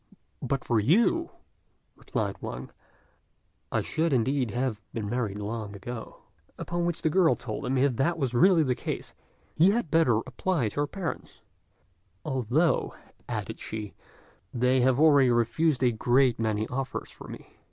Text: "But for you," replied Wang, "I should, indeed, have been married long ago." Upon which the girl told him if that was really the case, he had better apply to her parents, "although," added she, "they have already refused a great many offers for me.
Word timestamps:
"But 0.41 0.65
for 0.65 0.79
you," 0.79 1.29
replied 1.95 2.37
Wang, 2.41 2.71
"I 3.71 3.81
should, 3.81 4.13
indeed, 4.13 4.49
have 4.49 4.81
been 4.93 5.07
married 5.07 5.37
long 5.37 5.75
ago." 5.75 6.23
Upon 6.57 6.85
which 6.87 7.03
the 7.03 7.09
girl 7.11 7.35
told 7.35 7.67
him 7.67 7.77
if 7.77 7.97
that 7.97 8.17
was 8.17 8.33
really 8.33 8.63
the 8.63 8.73
case, 8.73 9.13
he 9.55 9.69
had 9.69 9.91
better 9.91 10.17
apply 10.25 10.69
to 10.69 10.79
her 10.79 10.87
parents, 10.87 11.41
"although," 12.25 12.95
added 13.29 13.59
she, 13.59 13.93
"they 14.51 14.81
have 14.81 14.99
already 14.99 15.29
refused 15.29 15.83
a 15.83 15.91
great 15.91 16.39
many 16.39 16.67
offers 16.69 17.11
for 17.11 17.27
me. 17.27 17.59